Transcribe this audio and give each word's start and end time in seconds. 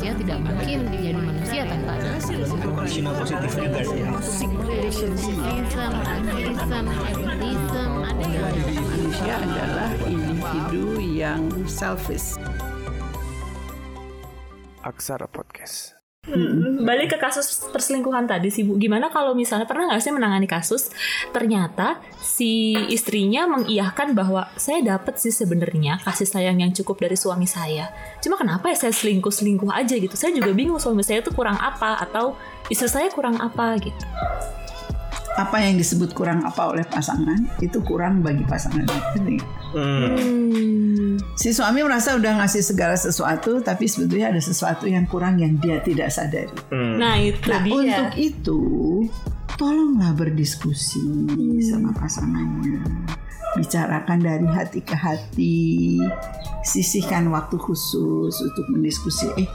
manusia 0.00 0.16
tidak 0.16 0.38
mungkin 0.40 0.78
jadi 0.96 1.12
manusia 1.12 1.62
tanpa 1.68 1.92
ada 2.00 2.10
Cina 2.88 3.10
positif 3.20 3.52
juga 3.52 3.80
sih. 3.84 4.48
Racism, 4.64 5.92
atheism, 6.00 6.84
atheism, 6.88 7.90
ada 8.08 8.24
yang 8.24 8.80
Manusia 8.80 9.34
adalah 9.36 9.90
individu 10.08 10.84
yang 11.04 11.44
selfish. 11.68 12.40
Aksara 14.80 15.28
Podcast. 15.28 15.99
Hmm, 16.28 16.84
balik 16.84 17.16
ke 17.16 17.18
kasus 17.18 17.64
perselingkuhan 17.72 18.28
tadi 18.28 18.52
sih 18.52 18.60
Bu. 18.60 18.76
Gimana 18.76 19.08
kalau 19.08 19.32
misalnya 19.32 19.64
pernah 19.64 19.88
nggak 19.88 20.04
sih 20.04 20.12
menangani 20.12 20.44
kasus 20.44 20.92
ternyata 21.32 21.96
si 22.20 22.76
istrinya 22.92 23.48
mengiyahkan 23.48 24.12
bahwa 24.12 24.52
saya 24.60 24.84
dapat 24.84 25.16
sih 25.16 25.32
sebenarnya 25.32 25.96
kasih 26.04 26.28
sayang 26.28 26.60
yang 26.60 26.76
cukup 26.76 27.00
dari 27.00 27.16
suami 27.16 27.48
saya. 27.48 27.88
Cuma 28.20 28.36
kenapa 28.36 28.68
ya 28.68 28.76
saya 28.76 28.92
selingkuh 28.92 29.32
selingkuh 29.32 29.72
aja 29.72 29.96
gitu. 29.96 30.12
Saya 30.12 30.36
juga 30.36 30.52
bingung 30.52 30.76
suami 30.76 31.00
saya 31.00 31.24
tuh 31.24 31.32
kurang 31.32 31.56
apa 31.56 31.96
atau 32.04 32.36
istri 32.68 32.92
saya 32.92 33.08
kurang 33.08 33.40
apa 33.40 33.80
gitu. 33.80 34.04
Apa 35.38 35.62
yang 35.62 35.78
disebut 35.78 36.10
kurang 36.10 36.42
apa 36.42 36.70
oleh 36.70 36.82
pasangan 36.82 37.38
itu 37.62 37.78
kurang 37.82 38.20
bagi 38.20 38.42
pasangan. 38.42 38.86
Hmm. 39.14 39.38
Hmm. 39.74 41.14
Si 41.38 41.54
suami 41.54 41.80
merasa 41.80 42.18
udah 42.18 42.42
ngasih 42.42 42.60
segala 42.60 42.98
sesuatu, 42.98 43.62
tapi 43.62 43.86
sebetulnya 43.86 44.34
ada 44.34 44.42
sesuatu 44.42 44.84
yang 44.84 45.06
kurang 45.06 45.38
yang 45.38 45.56
dia 45.56 45.78
tidak 45.80 46.10
sadari. 46.10 46.50
Hmm. 46.68 46.98
Nah 46.98 47.16
itu 47.16 47.46
Nah, 47.46 47.60
dia. 47.62 47.74
untuk 47.78 48.10
itu 48.18 48.60
tolonglah 49.54 50.12
berdiskusi 50.16 51.00
sama 51.64 51.94
pasangannya. 51.94 52.80
Bicarakan 53.50 54.18
dari 54.22 54.46
hati 54.46 54.80
ke 54.80 54.94
hati, 54.94 55.98
sisihkan 56.62 57.30
waktu 57.30 57.58
khusus 57.58 58.34
untuk 58.40 58.66
mendiskusi. 58.70 59.26
Eh, 59.36 59.48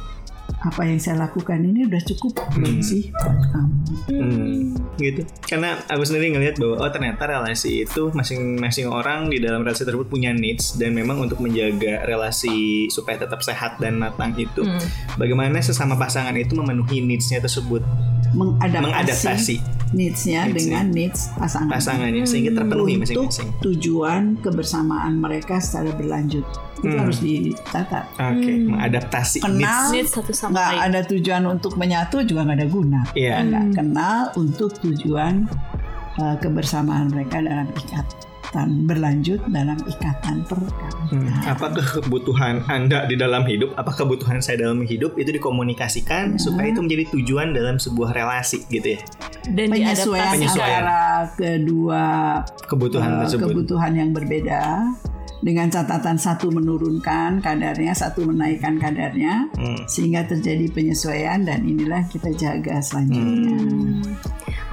apa 0.62 0.84
yang 0.84 1.00
saya 1.00 1.24
lakukan 1.24 1.62
ini 1.62 1.86
udah 1.86 2.02
cukup 2.04 2.38
belum 2.54 2.82
sih 2.82 3.08
buat 3.14 3.40
kamu? 3.54 3.78
Hmm, 4.12 4.62
gitu. 4.98 5.22
Karena 5.46 5.80
aku 5.88 6.04
sendiri 6.04 6.36
ngelihat 6.36 6.56
bahwa 6.58 6.86
oh 6.86 6.92
ternyata 6.92 7.24
relasi 7.28 7.84
itu 7.84 8.10
masing-masing 8.12 8.88
orang 8.90 9.30
di 9.30 9.40
dalam 9.40 9.62
relasi 9.64 9.84
tersebut 9.84 10.08
punya 10.08 10.32
needs 10.32 10.76
dan 10.80 10.96
memang 10.96 11.22
untuk 11.22 11.40
menjaga 11.40 12.08
relasi 12.08 12.88
supaya 12.88 13.20
tetap 13.20 13.42
sehat 13.44 13.78
dan 13.80 14.00
matang 14.00 14.34
itu 14.36 14.64
Hmm. 14.66 14.82
bagaimana 15.22 15.62
sesama 15.62 15.94
pasangan 15.94 16.34
itu 16.34 16.58
memenuhi 16.58 16.98
needs-nya 17.04 17.38
tersebut 17.38 17.86
Mengadaptasi, 18.34 18.82
mengadaptasi 18.82 19.56
needs-nya 19.92 20.46
Needs-nya. 20.46 20.56
dengan 20.56 20.86
needs 20.90 21.30
pasangan. 21.34 21.70
pasangannya 21.70 22.24
sehingga 22.24 22.52
terpenuhi 22.54 22.96
untuk 22.96 23.30
masing-masing. 23.30 23.48
tujuan 23.60 24.22
kebersamaan 24.40 25.14
mereka 25.16 25.58
secara 25.58 25.92
berlanjut 25.92 26.46
itu 26.76 26.88
Hmm. 26.88 27.02
harus 27.02 27.18
ditata. 27.20 28.00
Oke, 28.16 28.52
mengadaptasi 28.64 29.38
Kenal 29.40 29.60
needs. 29.88 29.92
Need 29.92 30.08
satu 30.12 30.32
sama 30.32 30.52
nggak 30.54 30.70
lain. 30.72 30.82
ada 30.84 31.00
tujuan 31.06 31.44
untuk 31.46 31.74
menyatu 31.76 32.18
juga 32.22 32.42
nggak 32.44 32.58
ada 32.58 32.68
guna. 32.68 33.00
Iya. 33.14 33.34
Nggak 33.42 33.66
kenal 33.74 34.20
untuk 34.36 34.72
tujuan 34.80 35.46
uh, 36.16 36.36
kebersamaan 36.36 37.10
mereka 37.10 37.40
dalam 37.40 37.68
ikatan 37.70 38.24
berlanjut 38.86 39.44
dalam 39.46 39.76
ikatan 39.84 40.46
perkawinan. 40.46 41.12
Hmm, 41.12 41.28
Apa 41.46 41.76
kebutuhan 41.76 42.64
Anda 42.66 43.04
di 43.04 43.14
dalam 43.14 43.44
hidup? 43.44 43.76
Apa 43.76 43.92
kebutuhan 43.94 44.40
saya 44.40 44.62
dalam 44.62 44.80
hidup 44.82 45.16
itu 45.16 45.28
dikomunikasikan 45.30 46.38
supaya 46.38 46.70
itu 46.70 46.80
menjadi 46.80 47.04
tujuan 47.12 47.52
dalam 47.52 47.76
sebuah 47.76 48.14
relasi 48.14 48.64
gitu 48.70 48.96
ya. 48.96 49.02
Dan 49.46 49.70
Penyesuaian. 49.70 50.34
Penyesuaian. 50.34 50.82
antara 50.82 51.04
kedua 51.34 52.04
Kebutuhan 52.66 53.12
uh, 53.14 53.20
tersebut. 53.24 53.46
kebutuhan 53.52 53.94
yang 53.94 54.10
berbeda 54.10 54.90
dengan 55.40 55.70
catatan 55.70 56.18
satu 56.18 56.50
menurunkan 56.50 57.38
kadarnya, 57.38 57.94
satu 57.94 58.26
menaikkan 58.26 58.82
kadarnya 58.82 59.46
Hmm. 59.54 59.78
sehingga 59.86 60.26
terjadi 60.26 60.74
penyesuaian 60.74 61.46
dan 61.46 61.62
inilah 61.62 62.02
kita 62.10 62.34
jaga 62.34 62.82
selanjutnya. 62.82 63.54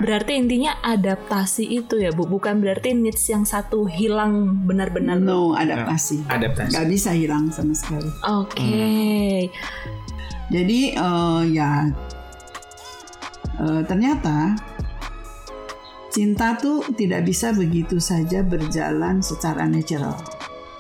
Berarti 0.01 0.33
intinya 0.35 0.81
adaptasi 0.81 1.69
itu 1.69 2.01
ya 2.01 2.11
Bu, 2.11 2.25
bukan 2.25 2.59
berarti 2.59 2.97
needs 2.97 3.29
yang 3.29 3.45
satu 3.45 3.85
hilang 3.85 4.65
benar-benar. 4.65 5.21
No 5.21 5.53
adaptasi. 5.53 6.25
Adaptasi. 6.27 6.73
Nggak 6.73 6.89
bisa 6.89 7.11
hilang 7.13 7.53
sama 7.53 7.77
sekali. 7.77 8.09
Oke. 8.25 9.53
Jadi 10.49 10.81
eh, 10.93 11.41
ya 11.53 11.87
eh, 13.61 13.83
ternyata 13.85 14.57
cinta 16.13 16.61
tuh 16.61 16.85
tidak 16.93 17.25
bisa 17.25 17.57
begitu 17.57 17.97
saja 17.97 18.45
berjalan 18.45 19.25
secara 19.25 19.65
natural, 19.65 20.17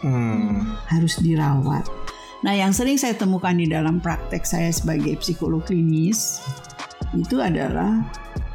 Hmm. 0.04 0.76
harus 0.92 1.16
dirawat. 1.18 1.88
Nah, 2.42 2.52
yang 2.52 2.74
sering 2.74 2.98
saya 2.98 3.14
temukan 3.14 3.54
di 3.54 3.70
dalam 3.70 4.02
praktek 4.02 4.42
saya 4.42 4.68
sebagai 4.74 5.14
psikolog 5.22 5.62
klinis 5.62 6.42
itu 7.14 7.38
adalah 7.38 8.02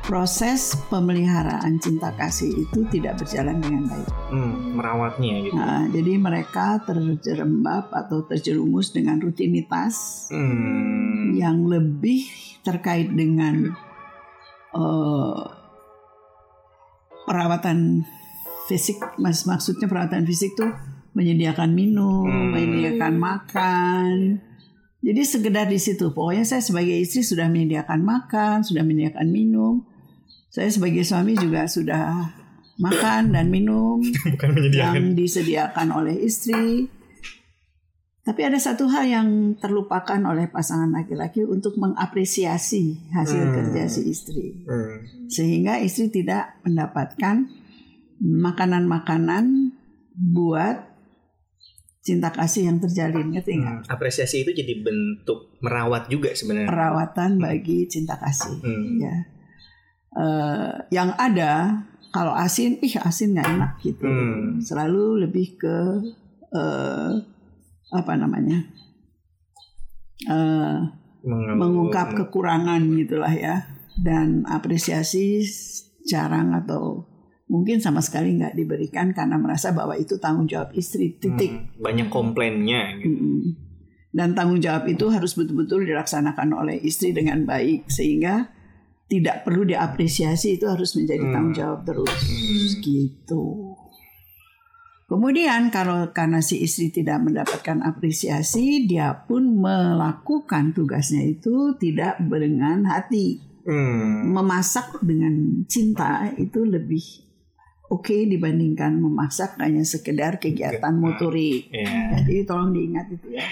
proses 0.03 0.75
pemeliharaan 0.87 1.79
cinta 1.79 2.11
kasih 2.15 2.67
itu 2.67 2.83
tidak 2.91 3.19
berjalan 3.19 3.59
dengan 3.59 3.87
baik. 3.87 4.09
Hmm, 4.31 4.75
merawatnya 4.75 5.35
gitu. 5.43 5.55
Nah, 5.55 5.83
jadi 5.87 6.13
mereka 6.19 6.83
terjerembab 6.83 7.91
atau 7.91 8.23
terjerumus 8.27 8.91
dengan 8.91 9.19
rutinitas 9.19 10.27
Hmm. 10.31 11.31
yang 11.35 11.65
lebih 11.65 12.27
terkait 12.63 13.11
dengan 13.15 13.71
eh, 14.69 15.41
perawatan 17.23 18.03
fisik 18.67 18.99
mas 19.17 19.43
maksudnya 19.43 19.87
perawatan 19.87 20.23
fisik 20.23 20.55
tuh 20.55 20.71
menyediakan 21.11 21.71
minum 21.71 22.27
Hmm. 22.27 22.51
menyediakan 22.53 23.13
makan 23.17 24.39
jadi 24.99 25.21
sekedar 25.23 25.67
di 25.67 25.77
situ 25.77 26.11
pokoknya 26.11 26.43
saya 26.43 26.59
sebagai 26.59 26.95
istri 26.95 27.21
sudah 27.21 27.47
menyediakan 27.47 28.01
makan 28.01 28.61
sudah 28.61 28.83
menyediakan 28.83 29.27
minum 29.27 29.83
saya 30.47 30.67
sebagai 30.67 31.03
suami 31.03 31.33
juga 31.33 31.65
sudah 31.65 32.31
makan 32.77 33.31
dan 33.31 33.47
minum 33.47 33.99
Bukan 34.33 34.49
menyediakan. 34.53 34.93
yang 34.93 35.07
disediakan 35.13 35.87
oleh 35.91 36.15
istri. 36.19 36.85
Tapi 38.27 38.43
ada 38.43 38.59
satu 38.59 38.91
hal 38.91 39.07
yang 39.07 39.55
terlupakan 39.55 40.19
oleh 40.27 40.51
pasangan 40.51 40.91
laki-laki 40.91 41.47
untuk 41.47 41.79
mengapresiasi 41.79 43.07
hasil 43.15 43.39
Hmm. 43.39 43.55
kerja 43.55 43.87
si 43.87 44.11
istri. 44.11 44.67
Hmm. 44.67 45.31
Sehingga 45.31 45.79
istri 45.79 46.11
tidak 46.11 46.59
mendapatkan 46.67 47.47
makanan-makanan 48.19 49.71
buat 50.11 50.91
cinta 52.03 52.35
kasih 52.35 52.67
yang 52.67 52.83
terjalin. 52.83 53.31
Ngerti 53.31 53.63
nggak? 53.63 53.87
Hmm. 53.87 53.93
Apresiasi 53.95 54.43
itu 54.43 54.51
jadi 54.51 54.75
bentuk 54.83 55.55
merawat 55.63 56.11
juga 56.11 56.35
sebenarnya. 56.35 56.67
Perawatan 56.67 57.39
bagi 57.39 57.87
cinta 57.87 58.19
kasih. 58.19 58.59
Hmm. 58.59 58.99
Ya. 58.99 59.15
Eh, 60.17 60.71
yang 60.91 61.15
ada 61.15 61.83
kalau 62.11 62.35
asin, 62.35 62.75
ih 62.83 62.95
asin 62.99 63.35
nggak 63.39 63.49
enak 63.55 63.71
gitu. 63.83 64.03
Hmm. 64.03 64.59
Selalu 64.59 65.27
lebih 65.27 65.55
ke 65.55 65.77
eh, 66.51 67.11
apa 67.89 68.13
namanya? 68.13 68.67
Eh, 70.23 70.77
Meng- 71.21 71.55
mengungkap 71.55 72.15
kekurangan 72.15 72.81
gitulah 72.95 73.29
ya 73.29 73.55
dan 73.99 74.45
apresiasi 74.45 75.43
jarang 76.03 76.55
atau 76.55 77.03
mungkin 77.47 77.79
sama 77.79 77.99
sekali 77.99 78.33
nggak 78.33 78.53
diberikan 78.53 79.11
karena 79.11 79.35
merasa 79.35 79.71
bahwa 79.71 79.93
itu 79.93 80.15
tanggung 80.17 80.47
jawab 80.47 80.71
istri 80.71 81.15
titik 81.15 81.51
Hmm, 81.51 81.67
banyak 81.77 82.07
komplainnya 82.07 82.95
gitu. 82.97 83.53
Dan 84.09 84.33
tanggung 84.33 84.57
jawab 84.57 84.87
itu 84.87 85.07
harus 85.07 85.35
betul-betul 85.35 85.83
dilaksanakan 85.83 86.49
oleh 86.55 86.79
istri 86.79 87.11
dengan 87.11 87.43
baik 87.43 87.85
sehingga 87.87 88.49
tidak 89.05 89.43
perlu 89.43 89.63
diapresiasi 89.63 90.57
itu 90.57 90.67
harus 90.67 90.95
menjadi 90.95 91.23
Hmm. 91.23 91.33
tanggung 91.33 91.55
jawab 91.55 91.79
terus 91.83 92.15
gitu 92.79 93.66
kemudian 95.07 95.73
kalau 95.73 96.11
karena 96.13 96.43
si 96.43 96.61
istri 96.61 96.93
tidak 96.93 97.23
mendapatkan 97.23 97.81
apresiasi 97.81 98.85
dia 98.85 99.15
pun 99.25 99.57
melakukan 99.57 100.75
tugasnya 100.75 101.25
itu 101.25 101.73
tidak 101.79 102.19
dengan 102.21 102.85
hati 102.85 103.47
Hmm. 103.67 104.31
memasak 104.31 104.95
dengan 105.03 105.67
cinta 105.67 106.31
itu 106.39 106.63
lebih 106.63 107.26
oke 107.87 108.13
dibandingkan 108.25 108.93
memasak 108.93 109.55
hanya 109.57 109.81
sekedar 109.81 110.37
kegiatan 110.37 110.93
motorik 110.93 111.67
Ya. 111.69 112.19
jadi 112.19 112.43
tolong 112.43 112.71
diingat 112.71 113.07
itu 113.09 113.27
ya. 113.31 113.47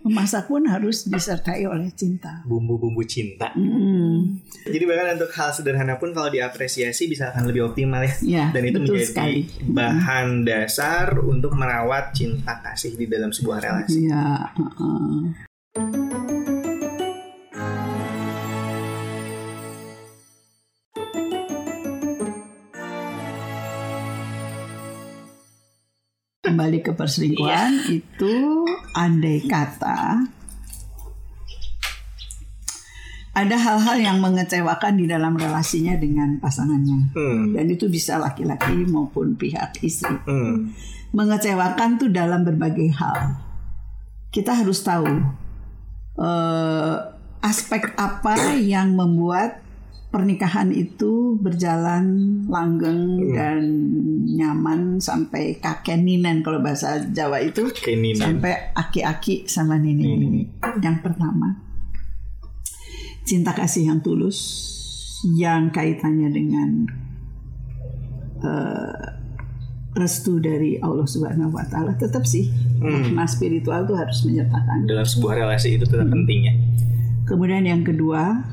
Memasak 0.00 0.46
pun 0.46 0.62
harus 0.64 1.02
disertai 1.02 1.66
oleh 1.66 1.90
cinta. 1.90 2.46
Bumbu-bumbu 2.46 3.02
cinta. 3.02 3.50
Hmm, 3.50 4.38
Jadi 4.62 4.84
bahkan 4.84 5.18
untuk 5.18 5.34
hal 5.34 5.50
sederhana 5.50 5.98
pun 5.98 6.14
kalau 6.14 6.30
diapresiasi 6.30 7.10
bisa 7.10 7.34
akan 7.34 7.50
lebih 7.50 7.66
optimal 7.66 7.98
ya. 8.00 8.14
ya, 8.22 8.44
Dan 8.54 8.62
itu 8.64 8.78
menjadi 8.78 9.02
sekali. 9.04 9.40
bahan 9.66 10.46
dasar 10.46 11.18
untuk 11.18 11.52
merawat 11.52 12.14
cinta 12.14 12.62
kasih 12.62 12.94
di 12.94 13.10
dalam 13.10 13.34
sebuah 13.34 13.58
relasi. 13.60 14.06
Ya, 14.06 14.46
heeh. 14.54 15.34
Kembali 26.64 26.80
ke 26.80 26.96
perselingkuhan 26.96 27.92
itu 27.92 28.64
andai 28.96 29.44
kata 29.44 30.16
ada 33.36 33.56
hal-hal 33.60 34.00
yang 34.00 34.16
mengecewakan 34.24 34.96
di 34.96 35.04
dalam 35.04 35.36
relasinya 35.36 35.92
dengan 36.00 36.40
pasangannya. 36.40 37.12
Hmm. 37.12 37.52
Dan 37.52 37.68
itu 37.68 37.92
bisa 37.92 38.16
laki-laki 38.16 38.88
maupun 38.88 39.36
pihak 39.36 39.76
istri. 39.84 40.16
Hmm. 40.24 40.72
Mengecewakan 41.12 42.00
tuh 42.00 42.08
dalam 42.08 42.48
berbagai 42.48 42.96
hal. 42.96 43.44
Kita 44.32 44.56
harus 44.56 44.80
tahu 44.80 45.20
eh, 46.16 46.96
aspek 47.44 47.92
apa 48.00 48.56
yang 48.56 48.96
membuat 48.96 49.60
pernikahan 50.14 50.70
itu 50.70 51.34
berjalan 51.42 52.38
langgeng 52.46 53.18
dan 53.34 53.66
nyaman 54.30 55.02
sampai 55.02 55.58
kakek 55.58 55.98
ninen 55.98 56.46
kalau 56.46 56.62
bahasa 56.62 57.02
Jawa 57.10 57.42
itu 57.42 57.66
sampai 58.14 58.70
aki-aki 58.78 59.50
sama 59.50 59.74
nini-nini. 59.74 60.46
Yang 60.78 61.02
pertama, 61.02 61.58
cinta 63.26 63.50
kasih 63.58 63.90
yang 63.90 64.06
tulus 64.06 64.70
yang 65.34 65.74
kaitannya 65.74 66.30
dengan 66.30 66.70
eh, 68.38 69.04
restu 69.98 70.38
dari 70.38 70.78
Allah 70.78 71.10
Subhanahu 71.10 71.58
wa 71.58 71.66
taala 71.66 71.98
tetap 71.98 72.22
sih 72.22 72.54
makna 72.78 73.26
spiritual 73.26 73.82
itu 73.82 73.98
harus 73.98 74.22
menyertakan. 74.22 74.86
Dalam 74.86 75.02
sebuah 75.02 75.42
relasi 75.42 75.74
itu 75.74 75.90
tetap 75.90 76.06
penting 76.06 76.40
ya. 76.46 76.54
Kemudian 77.26 77.66
yang 77.66 77.82
kedua, 77.82 78.44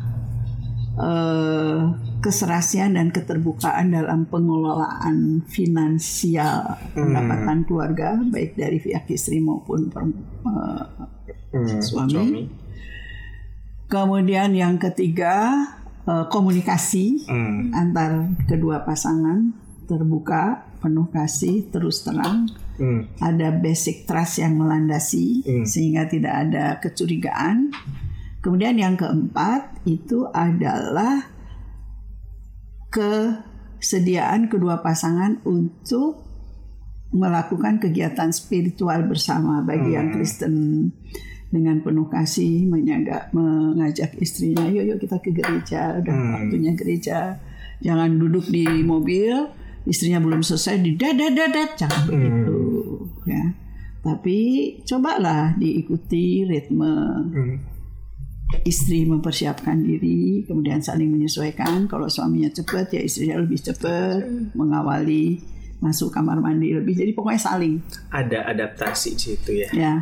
eh, 0.92 1.80
keserasian 2.20 3.00
dan 3.00 3.10
keterbukaan 3.10 3.92
dalam 3.92 4.28
pengelolaan 4.28 5.42
finansial 5.48 6.78
pendapatan 6.92 7.64
keluarga 7.64 8.20
baik 8.22 8.56
dari 8.56 8.78
pihak 8.78 9.08
istri 9.10 9.40
maupun 9.40 9.88
per- 9.88 10.14
Hmm. 11.52 11.84
Suami. 11.84 12.12
Suami. 12.16 12.44
Kemudian 13.92 14.56
yang 14.56 14.80
ketiga, 14.80 15.68
eh, 16.08 16.26
komunikasi 16.32 17.28
Hmm. 17.28 17.76
antar 17.76 18.32
kedua 18.48 18.88
pasangan 18.88 19.52
terbuka, 19.84 20.64
penuh 20.80 21.12
kasih, 21.12 21.68
terus 21.68 22.08
terang. 22.08 22.48
Hmm. 22.80 23.04
Ada 23.20 23.52
basic 23.52 24.08
trust 24.08 24.40
yang 24.40 24.56
melandasi 24.56 25.44
Hmm. 25.44 25.66
sehingga 25.68 26.08
tidak 26.08 26.34
ada 26.48 26.80
kecurigaan. 26.80 27.76
Kemudian 28.42 28.74
yang 28.82 28.98
keempat 28.98 29.86
itu 29.86 30.26
adalah 30.34 31.30
kesediaan 32.90 34.50
kedua 34.50 34.82
pasangan 34.82 35.40
untuk 35.46 36.26
melakukan 37.14 37.78
kegiatan 37.78 38.34
spiritual 38.34 39.06
bersama 39.06 39.62
bagi 39.62 39.94
yang 39.94 40.10
Kristen 40.10 40.90
dengan 41.52 41.84
penuh 41.84 42.08
kasih 42.08 42.66
menyaga, 42.66 43.28
mengajak 43.36 44.16
istrinya 44.24 44.64
yuk 44.72 44.96
yuk 44.96 44.98
kita 45.04 45.20
ke 45.20 45.36
gereja 45.36 46.00
udah 46.00 46.16
waktunya 46.40 46.72
gereja. 46.74 47.38
Jangan 47.84 48.16
duduk 48.16 48.48
di 48.48 48.64
mobil 48.82 49.36
istrinya 49.84 50.24
belum 50.24 50.42
selesai 50.42 50.80
di 50.80 50.96
dadat 50.96 51.76
jangan 51.76 52.02
begitu 52.08 52.60
ya. 53.28 53.44
Tapi 54.02 54.38
cobalah 54.82 55.54
diikuti 55.60 56.48
ritme 56.48 56.94
Hmm. 57.32 57.71
Istri 58.62 59.04
mempersiapkan 59.04 59.80
diri 59.80 60.44
kemudian 60.44 60.80
saling 60.80 61.08
menyesuaikan 61.08 61.88
kalau 61.88 62.06
suaminya 62.06 62.52
cepat 62.52 62.92
ya 62.92 63.02
istrinya 63.02 63.40
lebih 63.40 63.58
cepat 63.58 64.22
mengawali 64.54 65.40
masuk 65.80 66.14
kamar 66.14 66.38
mandi 66.38 66.76
lebih 66.76 66.94
jadi 66.94 67.12
pokoknya 67.12 67.42
saling 67.42 67.82
Ada 68.14 68.46
adaptasi 68.54 69.10
di 69.16 69.22
situ 69.34 69.52
ya. 69.58 69.70
ya 69.74 69.94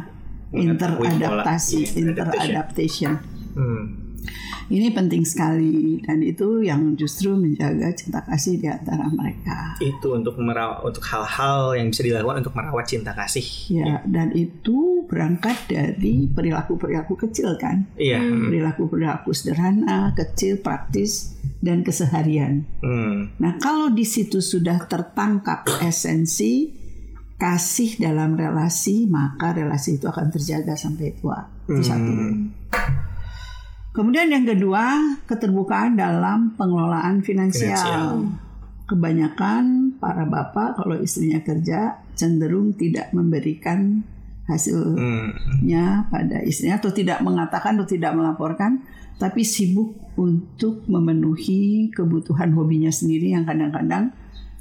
interadaptasi 0.51 1.78
iya, 1.80 1.90
interadaptation 2.04 3.13
Hmm. 3.50 4.13
ini 4.69 4.94
penting 4.94 5.25
sekali 5.25 6.00
dan 6.06 6.22
itu 6.22 6.62
yang 6.62 6.94
justru 6.95 7.34
menjaga 7.34 7.90
cinta 7.92 8.22
kasih 8.22 8.62
di 8.62 8.69
antara 8.69 9.10
mereka 9.10 9.74
Itu 9.81 10.13
untuk 10.13 10.38
merawat 10.38 10.86
untuk 10.86 11.02
hal-hal 11.02 11.74
yang 11.74 11.90
bisa 11.90 12.06
dilakukan 12.06 12.45
untuk 12.45 12.54
merawat 12.54 12.86
cinta 12.86 13.12
kasih. 13.18 13.44
ya 13.74 14.06
dan 14.06 14.30
itu 14.31 14.99
berangkat 15.09 15.57
dari 15.65 16.29
perilaku-perilaku 16.29 17.17
kecil 17.17 17.57
kan 17.57 17.89
Iya. 17.97 18.21
Hmm. 18.21 18.47
perilaku-perilaku 18.47 19.33
sederhana 19.33 20.13
kecil 20.13 20.61
praktis 20.61 21.33
dan 21.59 21.81
keseharian 21.81 22.69
Hmm. 22.85 23.33
Nah, 23.41 23.57
kalau 23.57 23.89
di 23.89 24.06
situ 24.06 24.39
sudah 24.39 24.85
tertangkap 24.85 25.65
esensi 25.83 26.71
kasih 27.39 27.95
dalam 28.03 28.35
relasi, 28.35 29.07
maka 29.07 29.56
relasi 29.56 29.95
itu 29.95 30.11
akan 30.11 30.27
terjaga 30.27 30.75
sampai 30.75 31.15
tua. 31.15 31.39
Itu 31.71 31.79
satu. 31.79 32.11
Kemudian 33.95 34.27
yang 34.29 34.44
kedua, 34.44 35.17
keterbukaan 35.23 35.95
dalam 35.95 36.53
pengelolaan 36.59 37.23
finansial. 37.23 37.73
Finansial. 37.73 38.07
Kebanyakan 38.85 39.63
para 40.01 40.25
bapak 40.27 40.83
kalau 40.83 40.97
istrinya 41.00 41.39
kerja 41.45 42.01
cenderung 42.17 42.73
tidak 42.73 43.13
memberikan 43.15 44.03
hasilnya 44.50 46.04
Hmm. 46.04 46.10
pada 46.10 46.42
istrinya 46.42 46.81
atau 46.81 46.90
tidak 46.90 47.22
mengatakan 47.22 47.78
atau 47.78 47.88
tidak 47.88 48.18
melaporkan 48.18 48.81
tapi 49.19 49.44
sibuk 49.44 50.00
untuk 50.16 50.88
memenuhi 50.88 51.92
kebutuhan 51.92 52.56
hobinya 52.56 52.90
sendiri 52.90 53.36
yang 53.36 53.44
kadang-kadang 53.44 54.16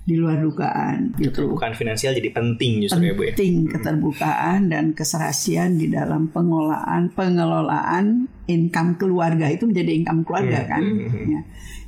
di 0.08 0.16
luar 0.16 0.40
dugaan 0.40 1.12
gitu. 1.20 1.52
Bukan 1.52 1.76
finansial 1.76 2.16
jadi 2.16 2.32
penting 2.32 2.80
justru 2.88 3.12
ya 3.12 3.12
bu 3.12 3.28
ya. 3.28 3.32
Penting 3.36 3.68
keterbukaan 3.68 4.72
dan 4.72 4.96
keserasian 4.96 5.76
di 5.76 5.92
dalam 5.92 6.32
pengelolaan 6.32 7.12
pengelolaan 7.12 8.24
income 8.48 8.96
keluarga 8.96 9.52
itu 9.52 9.68
menjadi 9.68 9.92
income 10.00 10.24
keluarga 10.24 10.64
kan. 10.64 10.82
Ya. 11.28 11.40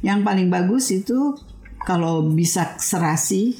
Yang 0.04 0.20
paling 0.20 0.48
bagus 0.52 0.92
itu 0.92 1.32
kalau 1.80 2.28
bisa 2.28 2.76
serasi 2.76 3.56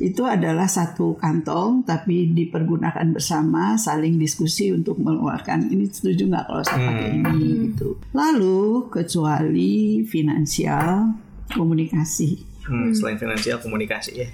itu 0.00 0.24
adalah 0.24 0.64
satu 0.64 1.12
kantong 1.20 1.84
tapi 1.84 2.32
dipergunakan 2.32 3.12
bersama 3.12 3.76
saling 3.76 4.16
diskusi 4.16 4.72
untuk 4.72 4.96
mengeluarkan 4.96 5.68
ini 5.68 5.84
setuju 5.92 6.24
nggak 6.32 6.44
kalau 6.48 6.62
saya 6.64 6.80
pakai 6.88 7.08
ini? 7.20 7.68
Gitu. 7.68 7.88
Lalu 8.16 8.88
kecuali 8.88 10.02
finansial 10.08 11.12
komunikasi. 11.52 12.30
Hmm, 12.64 12.96
Selain 12.96 13.20
finansial 13.20 13.60
komunikasi 13.60 14.12
ya. 14.16 14.28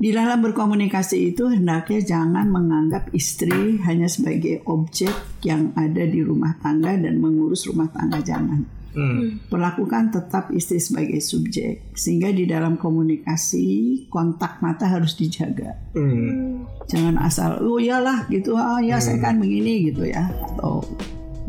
di 0.00 0.16
dalam 0.16 0.40
berkomunikasi 0.40 1.36
itu 1.36 1.52
hendaknya 1.52 2.00
jangan 2.00 2.48
menganggap 2.48 3.12
istri 3.12 3.76
hanya 3.84 4.08
sebagai 4.08 4.64
objek 4.64 5.12
yang 5.44 5.76
ada 5.76 6.08
di 6.08 6.24
rumah 6.24 6.56
tangga 6.56 6.96
dan 6.96 7.20
mengurus 7.20 7.68
rumah 7.68 7.84
tangga 7.92 8.16
jangan 8.24 8.79
Hmm. 8.90 9.38
perlakukan 9.46 10.10
tetap 10.10 10.50
istri 10.50 10.82
sebagai 10.82 11.22
subjek 11.22 11.94
sehingga 11.94 12.26
di 12.28 12.42
dalam 12.42 12.74
komunikasi 12.74 13.66
kontak 14.10 14.58
mata 14.58 14.82
harus 14.84 15.14
dijaga 15.14 15.78
Hmm. 15.94 16.66
jangan 16.86 17.14
asal 17.18 17.62
oh 17.62 17.78
iyalah 17.78 18.26
gitu 18.26 18.54
ah 18.54 18.82
ya 18.82 18.98
saya 18.98 19.22
kan 19.22 19.38
begini 19.38 19.88
gitu 19.88 20.02
ya 20.04 20.26
atau 20.26 20.82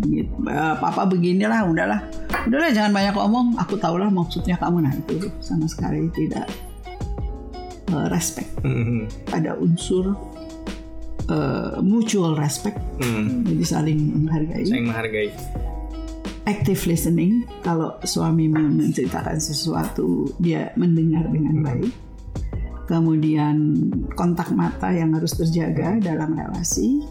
gitu, 0.01 0.29
"Eh, 0.45 0.75
papa 0.77 1.03
beginilah 1.03 1.65
udahlah 1.65 2.01
udahlah 2.45 2.69
jangan 2.69 2.89
banyak 2.91 3.13
ngomong 3.13 3.57
aku 3.57 3.73
tahulah 3.75 4.07
maksudnya 4.07 4.53
kamu 4.55 4.85
nah 4.85 4.93
itu 4.93 5.25
sama 5.41 5.65
sekali 5.65 6.13
tidak 6.13 6.45
eh, 7.87 8.07
respect 8.07 8.53
Hmm. 8.61 9.09
ada 9.29 9.57
unsur 9.57 10.13
eh, 11.25 11.73
mutual 11.81 12.37
respect 12.37 12.77
Hmm. 13.01 13.41
jadi 13.45 13.63
saling 13.65 13.99
menghargai 14.15 14.61
Saya 14.61 14.81
menghargai. 14.83 15.29
Active 16.51 16.83
listening 16.83 17.47
kalau 17.63 17.95
suami 18.03 18.51
menceritakan 18.51 19.39
sesuatu 19.39 20.27
dia 20.43 20.75
mendengar 20.75 21.23
dengan 21.31 21.63
baik. 21.63 21.93
Kemudian 22.91 23.87
kontak 24.19 24.51
mata 24.51 24.91
yang 24.91 25.15
harus 25.15 25.31
terjaga 25.39 25.95
dalam 26.03 26.35
relasi. 26.35 27.07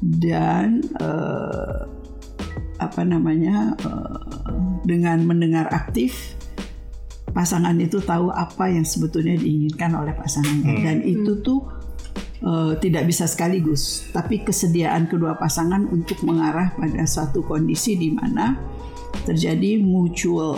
Dan 0.00 0.80
eh, 1.02 1.78
apa 2.80 3.02
namanya 3.04 3.74
eh, 3.76 4.18
dengan 4.86 5.26
mendengar 5.26 5.68
aktif 5.74 6.38
pasangan 7.30 7.76
itu 7.78 8.02
tahu 8.02 8.32
apa 8.32 8.72
yang 8.72 8.82
sebetulnya 8.82 9.38
diinginkan 9.38 9.94
oleh 9.94 10.16
pasangannya 10.18 10.82
dan 10.82 10.98
itu 11.06 11.38
tuh 11.44 11.62
eh, 12.40 12.72
tidak 12.78 13.04
bisa 13.04 13.24
sekaligus 13.24 14.08
tapi 14.10 14.40
kesediaan 14.40 15.06
kedua 15.06 15.34
pasangan 15.34 15.84
untuk 15.86 16.20
mengarah 16.22 16.72
pada 16.72 17.04
suatu 17.04 17.42
kondisi 17.42 17.94
di 17.94 18.10
mana 18.10 18.56
terjadi 19.22 19.78
mutual 19.78 20.56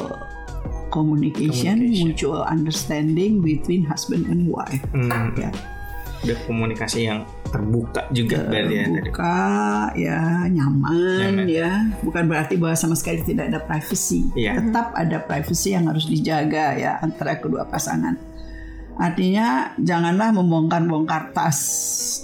communication, 0.89 1.81
Communication. 1.81 2.05
mutual 2.07 2.43
understanding 2.45 3.41
between 3.41 3.83
husband 3.83 4.29
and 4.29 4.45
wife 4.47 4.83
Hmm. 4.93 5.33
ya 5.35 5.51
Udah 6.23 6.39
komunikasi 6.47 7.11
yang 7.11 7.27
terbuka 7.51 8.07
juga 8.15 8.47
berarti 8.47 8.75
ya 8.79 8.87
tadi. 8.87 9.11
buka 9.11 9.35
ya 9.99 10.21
nyaman, 10.47 10.95
Nyaman. 11.35 11.47
ya 11.51 11.71
bukan 11.99 12.25
berarti 12.31 12.55
bahwa 12.55 12.79
sama 12.79 12.95
sekali 12.95 13.27
tidak 13.27 13.51
ada 13.51 13.59
privacy 13.59 14.31
Iya. 14.33 14.55
tetap 14.62 14.95
ada 14.95 15.19
privacy 15.19 15.75
yang 15.75 15.91
harus 15.91 16.07
dijaga 16.07 16.79
ya 16.79 17.03
antara 17.03 17.35
kedua 17.37 17.67
pasangan 17.67 18.15
Artinya 18.95 19.47
janganlah 19.77 20.31
membongkar-bongkar 20.33 21.33
tas 21.33 21.59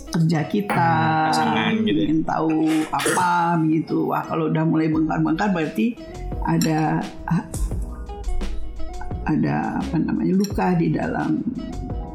kerja 0.09 0.45
kita, 0.45 0.89
pasangan 1.29 1.73
gitu 1.81 1.97
ya. 1.97 2.05
ingin 2.07 2.21
tahu 2.23 2.53
apa 2.89 3.31
begitu. 3.59 4.07
Wah 4.07 4.23
kalau 4.23 4.49
udah 4.49 4.63
mulai 4.63 4.87
bongkar-bongkar 4.87 5.49
berarti 5.51 5.97
ada 6.45 7.01
ada 9.25 9.57
apa 9.77 9.97
namanya 9.99 10.33
luka 10.35 10.73
di 10.75 10.89
dalam 10.91 11.45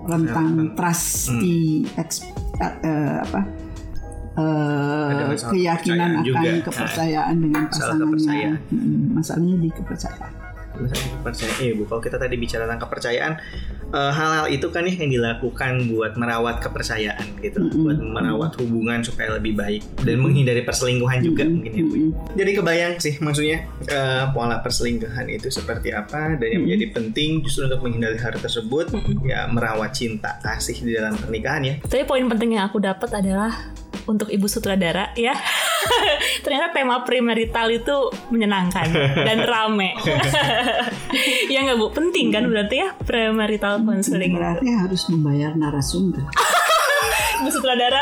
rentang 0.04 0.74
trust 0.74 1.30
Hmm. 1.30 1.40
di 1.40 1.56
eks- 1.96 2.26
eh, 2.60 3.18
apa 3.22 3.42
eh, 4.34 5.30
masalah 5.30 5.52
keyakinan 5.52 6.12
akan 6.16 6.26
juga. 6.26 6.50
kepercayaan 6.64 7.36
dengan 7.38 7.62
Masalah 7.64 7.70
pasangannya. 7.70 8.02
kepercayaan. 8.04 8.58
Hmm, 8.68 9.04
masalahnya 9.14 9.56
di 9.56 9.70
kepercayaan. 9.72 10.32
Misalnya 10.74 11.10
kepercayaan, 11.14 11.58
iya 11.60 11.72
bu. 11.72 11.84
Kalau 11.86 12.02
kita 12.02 12.18
tadi 12.18 12.36
bicara 12.36 12.66
tentang 12.66 12.82
kepercayaan, 12.82 13.34
eh, 13.38 13.83
hal-hal 13.94 14.50
itu 14.50 14.68
kan 14.74 14.90
ya 14.90 14.94
yang 14.98 15.12
dilakukan 15.14 15.86
buat 15.94 16.18
merawat 16.18 16.60
kepercayaan 16.66 17.38
gitu, 17.46 17.62
Mm-mm. 17.62 17.84
buat 17.86 17.98
merawat 18.02 18.52
hubungan 18.58 19.06
supaya 19.06 19.38
lebih 19.38 19.54
baik 19.54 19.86
dan 20.02 20.18
menghindari 20.18 20.66
perselingkuhan 20.66 21.22
juga 21.22 21.46
Mm-mm, 21.46 21.54
mungkin 21.62 21.72
ya 21.78 21.84
bu. 21.86 21.96
mm-mm. 21.96 22.12
Jadi 22.34 22.52
kebayang 22.58 22.94
sih 22.98 23.14
maksudnya 23.22 23.70
eh, 23.86 24.24
pola 24.34 24.58
perselingkuhan 24.66 25.30
itu 25.30 25.54
seperti 25.54 25.94
apa 25.94 26.36
dan 26.42 26.48
yang 26.50 26.66
Mm-mm. 26.66 26.74
menjadi 26.74 26.86
penting 26.90 27.30
justru 27.46 27.70
untuk 27.70 27.86
menghindari 27.86 28.18
hal 28.18 28.34
tersebut 28.34 28.90
ya 29.24 29.46
merawat 29.48 29.94
cinta 29.94 30.42
kasih 30.42 30.82
di 30.82 30.92
dalam 30.98 31.14
pernikahan 31.14 31.62
ya. 31.62 31.74
Tapi 31.86 32.04
poin 32.10 32.26
penting 32.26 32.58
yang 32.58 32.66
aku 32.66 32.82
dapat 32.82 33.14
adalah 33.14 33.54
untuk 34.10 34.28
ibu 34.34 34.50
sutradara 34.50 35.14
ya. 35.16 35.38
Ternyata 36.46 36.72
tema 36.72 37.02
premarital 37.04 37.68
itu 37.70 37.98
menyenangkan 38.30 38.88
dan 39.18 39.38
rame. 39.52 39.94
ya 41.54 41.60
nggak 41.62 41.78
bu, 41.78 41.92
penting 41.92 42.32
kan 42.32 42.46
berarti 42.46 42.82
ya 42.82 42.96
premarital 42.98 43.80
counseling. 43.80 44.34
Berarti 44.36 44.68
harus 44.70 45.08
membayar 45.08 45.54
narasumber. 45.54 46.24
Ibu 47.42 47.50
sutradara 47.50 48.00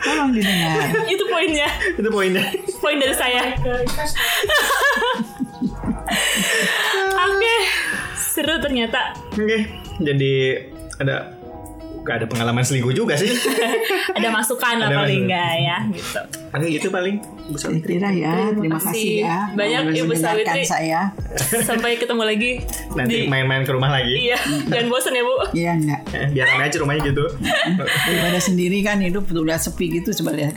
Tolong 0.00 0.32
didengar. 0.32 0.80
itu 1.06 1.24
poinnya, 1.28 1.68
Itu 1.94 2.08
poinnya. 2.08 2.40
poin 2.80 2.96
dari 2.96 3.12
saya. 3.12 3.52
Oke, 7.20 7.56
seru 8.16 8.56
ternyata. 8.58 9.12
Oke, 9.36 9.68
jadi 10.00 10.66
ada 10.98 11.36
gak 12.00 12.14
ada 12.20 12.26
pengalaman 12.26 12.64
selingkuh 12.64 12.92
juga 12.92 13.14
sih. 13.14 13.28
Ada 14.16 14.28
masukan 14.32 14.74
lah 14.80 14.88
paling 14.90 15.28
enggak 15.28 15.52
ya 15.60 15.76
gitu. 15.92 16.20
Gitu 16.66 16.88
paling. 16.90 17.22
Bu 17.46 17.54
Saya 17.54 17.76
Sawitri. 17.76 17.98
kira 17.98 18.10
ya, 18.10 18.32
Terima 18.50 18.58
terima 18.58 18.78
kasih. 18.78 18.90
kasih 18.90 19.10
ya. 19.22 19.36
Banyak 19.54 19.80
Ibu 19.96 20.14
Sawitri. 20.14 20.62
saya. 20.64 21.00
Sampai 21.62 21.98
ketemu 21.98 22.22
lagi 22.26 22.52
Nanti 22.94 23.26
main-main 23.26 23.62
ke 23.62 23.70
rumah 23.70 23.90
lagi. 23.90 24.14
Iya, 24.30 24.38
jangan 24.66 24.86
bosan 24.88 25.14
ya 25.14 25.22
Bu. 25.22 25.34
Iya 25.52 25.70
enggak. 25.76 26.00
Eh, 26.10 26.26
biar 26.32 26.48
aja 26.58 26.76
rumahnya 26.78 27.02
gitu. 27.06 27.24
Daripada 27.78 28.40
sendiri 28.40 28.78
kan 28.82 28.98
hidup 28.98 29.28
udah 29.28 29.58
sepi 29.58 30.00
gitu 30.00 30.10
coba 30.22 30.34
lihat. 30.34 30.54